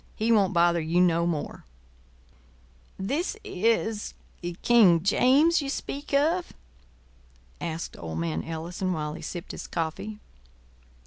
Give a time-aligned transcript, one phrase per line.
[0.15, 1.63] He won't bother you no more."
[2.97, 6.53] "This—is—King—James—you speak—of?"
[7.61, 10.17] asked old man Ellison, while he sipped his coffee.